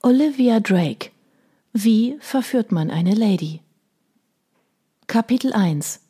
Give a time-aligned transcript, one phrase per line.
[0.00, 1.10] Olivia Drake
[1.72, 3.62] Wie verführt man eine Lady?
[5.08, 6.00] Kapitel 1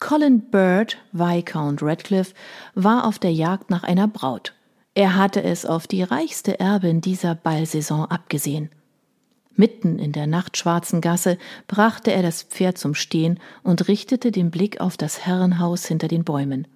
[0.00, 2.34] Colin Bird, Viscount Radcliffe,
[2.74, 4.52] war auf der Jagd nach einer Braut.
[4.94, 8.70] Er hatte es auf die reichste Erbin dieser Ballsaison abgesehen.
[9.54, 11.38] Mitten in der nachtschwarzen Gasse
[11.68, 16.24] brachte er das Pferd zum Stehen und richtete den Blick auf das Herrenhaus hinter den
[16.24, 16.66] Bäumen.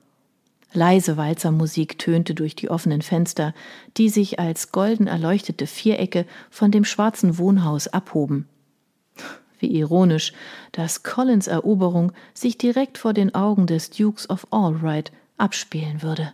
[0.72, 3.54] Leise Walzermusik tönte durch die offenen Fenster,
[3.96, 8.48] die sich als golden erleuchtete Vierecke von dem schwarzen Wohnhaus abhoben.
[9.58, 10.32] Wie ironisch,
[10.72, 16.32] dass Collins Eroberung sich direkt vor den Augen des Dukes of Allright abspielen würde.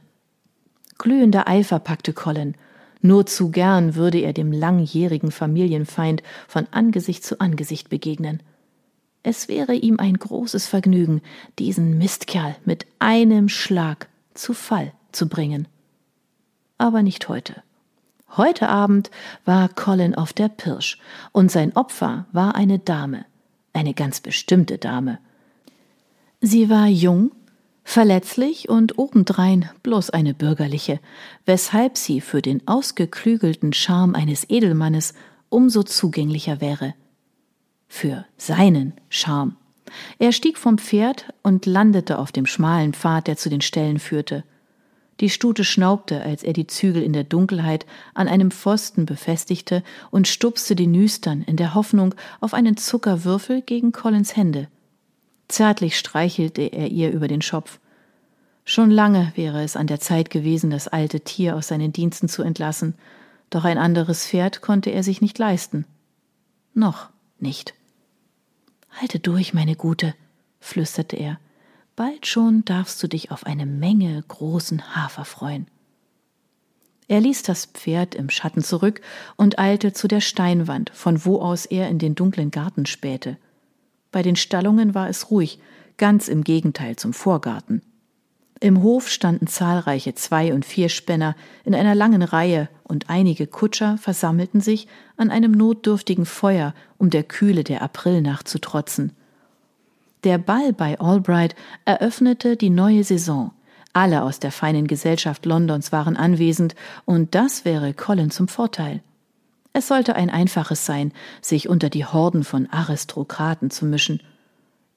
[0.99, 2.55] Glühender Eifer packte Colin.
[3.01, 8.43] Nur zu gern würde er dem langjährigen Familienfeind von Angesicht zu Angesicht begegnen.
[9.23, 11.21] Es wäre ihm ein großes Vergnügen,
[11.59, 15.69] diesen Mistkerl mit einem Schlag zu Fall zu bringen.
[16.79, 17.63] Aber nicht heute.
[18.37, 19.11] Heute Abend
[19.45, 20.99] war Colin auf der Pirsch,
[21.33, 23.25] und sein Opfer war eine Dame,
[23.73, 25.19] eine ganz bestimmte Dame.
[26.41, 27.31] Sie war jung,
[27.85, 31.01] verletzlich und obendrein bloß eine bürgerliche,
[31.47, 35.15] weshalb sie für den ausgeklügelten Charme eines Edelmannes
[35.49, 36.95] umso zugänglicher wäre.
[37.89, 39.57] Für seinen Charme.
[40.19, 44.45] Er stieg vom Pferd und landete auf dem schmalen Pfad, der zu den Ställen führte.
[45.21, 50.29] Die Stute schnaubte, als er die Zügel in der Dunkelheit an einem Pfosten befestigte und
[50.29, 54.69] stupste die Nüstern in der Hoffnung auf einen Zuckerwürfel gegen Collins Hände.
[55.49, 57.79] Zärtlich streichelte er ihr über den Schopf.
[58.65, 62.43] Schon lange wäre es an der Zeit gewesen, das alte Tier aus seinen Diensten zu
[62.43, 62.95] entlassen,
[63.49, 65.87] doch ein anderes Pferd konnte er sich nicht leisten.
[66.75, 67.75] Noch nicht.
[68.99, 70.15] Halte durch, meine Gute,
[70.59, 71.39] flüsterte er.
[71.97, 75.67] Bald schon darfst du dich auf eine Menge großen Hafer freuen.
[77.07, 79.03] Er ließ das Pferd im Schatten zurück
[79.37, 83.37] und eilte zu der Steinwand, von wo aus er in den dunklen Garten spähte.
[84.13, 85.61] Bei den Stallungen war es ruhig,
[85.99, 87.83] ganz im Gegenteil zum Vorgarten.
[88.61, 94.61] Im Hof standen zahlreiche Zwei- und Vierspänner in einer langen Reihe und einige Kutscher versammelten
[94.61, 94.87] sich
[95.17, 99.13] an einem notdürftigen Feuer, um der Kühle der Aprilnacht zu trotzen.
[100.25, 101.55] Der Ball bei Albright
[101.85, 103.53] eröffnete die neue Saison.
[103.93, 109.03] Alle aus der feinen Gesellschaft Londons waren anwesend, und das wäre Colin zum Vorteil.
[109.73, 114.21] Es sollte ein einfaches sein, sich unter die Horden von Aristokraten zu mischen–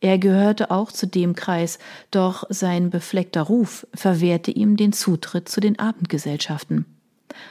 [0.01, 1.77] er gehörte auch zu dem Kreis,
[2.09, 6.85] doch sein befleckter Ruf verwehrte ihm den Zutritt zu den Abendgesellschaften.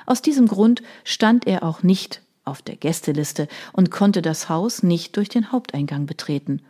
[0.07, 5.17] Aus diesem Grund stand er auch nicht auf der Gästeliste und konnte das Haus nicht
[5.17, 6.63] durch den Haupteingang betreten.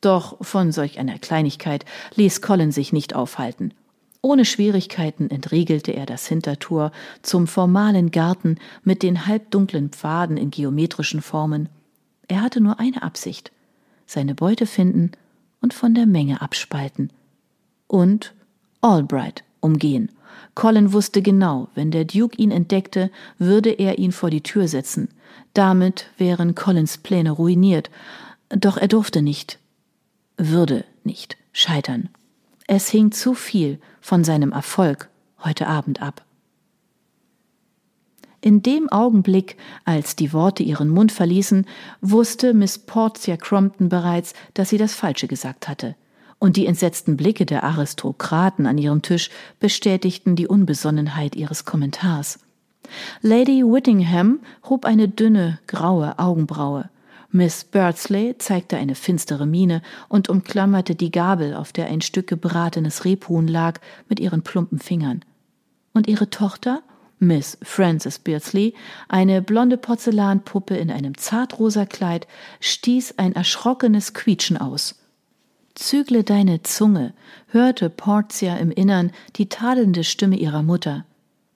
[0.00, 1.84] Doch von solch einer Kleinigkeit
[2.14, 3.74] ließ Colin sich nicht aufhalten.
[4.22, 11.22] Ohne Schwierigkeiten entriegelte er das Hintertor zum formalen Garten mit den halbdunklen Pfaden in geometrischen
[11.22, 11.68] Formen.
[12.28, 13.50] Er hatte nur eine Absicht
[14.10, 15.12] seine Beute finden
[15.62, 17.12] und von der Menge abspalten.
[17.86, 18.34] Und
[18.80, 20.10] Albright umgehen.
[20.54, 25.08] Colin wusste genau, wenn der Duke ihn entdeckte, würde er ihn vor die Tür setzen.
[25.54, 27.90] Damit wären Collins Pläne ruiniert.
[28.48, 29.58] Doch er durfte nicht,
[30.36, 32.08] würde nicht scheitern.
[32.66, 35.08] Es hing zu viel von seinem Erfolg
[35.42, 36.24] heute Abend ab.
[38.42, 41.66] In dem Augenblick, als die Worte ihren Mund verließen,
[42.00, 45.94] wusste Miss Portia Crompton bereits, dass sie das Falsche gesagt hatte.
[46.40, 49.30] Und die entsetzten Blicke der Aristokraten an ihrem Tisch
[49.60, 52.40] bestätigten die Unbesonnenheit ihres Kommentars.
[53.20, 56.88] Lady Whittingham hob eine dünne, graue Augenbraue.
[57.30, 63.04] Miss Birdsley zeigte eine finstere Miene und umklammerte die Gabel, auf der ein Stück gebratenes
[63.04, 65.24] Rebhuhn lag, mit ihren plumpen Fingern.
[65.92, 66.82] Und ihre Tochter
[67.18, 68.72] Miss Frances Beardsley,
[69.08, 72.26] eine blonde Porzellanpuppe in einem zartrosa Kleid,
[72.60, 74.99] stieß ein erschrockenes Quietschen aus.
[75.74, 77.12] Zügle deine Zunge,
[77.48, 81.04] hörte Portia im Innern die tadelnde Stimme ihrer Mutter.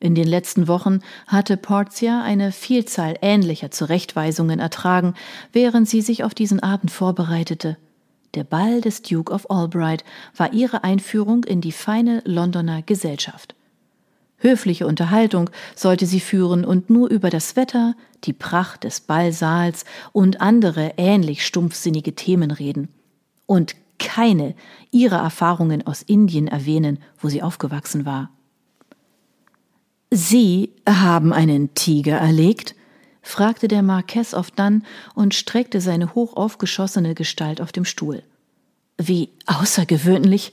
[0.00, 5.14] In den letzten Wochen hatte Portia eine Vielzahl ähnlicher Zurechtweisungen ertragen,
[5.52, 7.76] während sie sich auf diesen Abend vorbereitete.
[8.34, 10.04] Der Ball des Duke of Albright
[10.36, 13.54] war ihre Einführung in die feine Londoner Gesellschaft.
[14.36, 17.94] Höfliche Unterhaltung sollte sie führen und nur über das Wetter,
[18.24, 22.88] die Pracht des Ballsaals und andere ähnlich stumpfsinnige Themen reden.
[23.46, 24.54] Und keine
[24.90, 28.30] ihrer Erfahrungen aus Indien erwähnen, wo sie aufgewachsen war.
[30.10, 32.74] Sie haben einen Tiger erlegt?
[33.22, 38.22] fragte der Marquess oft dann und streckte seine hoch aufgeschossene Gestalt auf dem Stuhl.
[38.98, 40.52] Wie außergewöhnlich,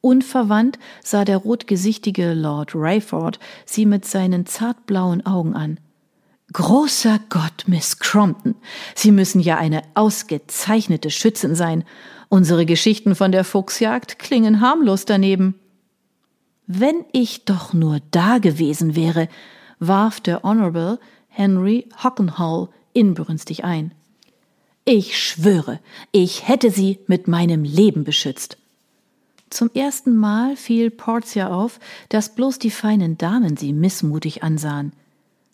[0.00, 5.78] Unverwandt sah der rotgesichtige Lord Rayford sie mit seinen zartblauen Augen an.
[6.52, 8.56] Großer Gott, Miss Crompton,
[8.96, 11.84] Sie müssen ja eine ausgezeichnete Schützin sein.
[12.28, 15.54] Unsere Geschichten von der Fuchsjagd klingen harmlos daneben.
[16.66, 19.28] Wenn ich doch nur da gewesen wäre,
[19.78, 20.98] warf der Honorable
[21.28, 23.92] Henry Hockenhall inbrünstig ein.
[24.84, 25.78] Ich schwöre,
[26.10, 28.56] ich hätte sie mit meinem Leben beschützt.
[29.50, 34.92] Zum ersten Mal fiel Portia auf, dass bloß die feinen Damen sie missmutig ansahen.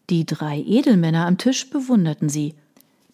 [0.08, 2.54] Die drei Edelmänner am Tisch bewunderten sie.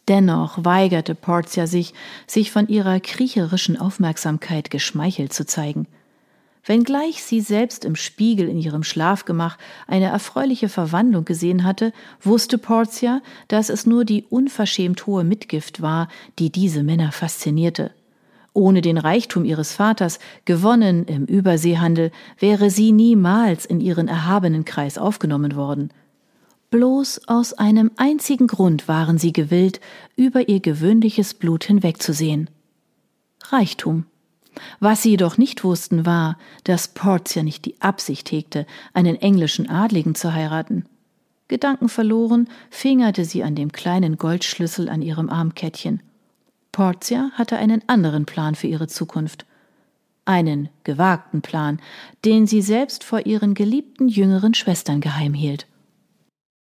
[0.09, 1.95] Dennoch weigerte Portia sich,
[2.27, 5.87] sich von ihrer kriecherischen Aufmerksamkeit geschmeichelt zu zeigen.
[6.65, 9.59] Wenngleich sie selbst im Spiegel in ihrem Schlafgemach
[9.89, 16.09] eine erfreuliche Verwandlung gesehen hatte, wusste Portia, dass es nur die unverschämt hohe Mitgift war,
[16.39, 17.91] die diese Männer faszinierte.
[18.53, 24.99] Ohne den Reichtum ihres Vaters, gewonnen im Überseehandel, wäre sie niemals in ihren erhabenen Kreis
[24.99, 25.91] aufgenommen worden.
[26.73, 29.79] Bloß aus einem einzigen Grund waren sie gewillt,
[30.17, 32.49] über ihr gewöhnliches Blut hinwegzusehen.
[33.45, 34.07] Reichtum.
[34.81, 40.15] Was sie jedoch nicht wussten, war, dass Portia nicht die Absicht hegte, einen englischen Adligen
[40.15, 40.87] zu heiraten.
[41.47, 46.03] Gedanken verloren, fingerte sie an dem kleinen Goldschlüssel an ihrem Armkettchen.
[46.73, 49.45] Portia hatte einen anderen Plan für ihre Zukunft.
[50.25, 51.83] Einen gewagten Plan,
[52.25, 55.67] den sie selbst vor ihren geliebten jüngeren Schwestern geheim hielt.